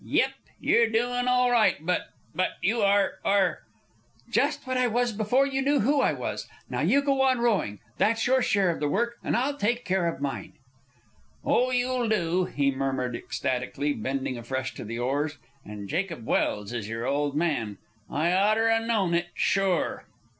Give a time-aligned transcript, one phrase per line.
[0.03, 0.31] "Yep.
[0.59, 3.59] You're doin' all right; but, but, you are are"
[4.31, 6.47] "Just what I was before you knew who I was.
[6.71, 10.07] Now you go on rowing, that's your share of the work; and I'll take care
[10.07, 10.53] of mine."
[11.45, 15.37] "Oh, you'll do!" he murmured ecstatically, bending afresh to the oars.
[15.63, 17.77] "And Jacob Welse is your old man?
[18.09, 20.05] I oughter 'a known it, sure!"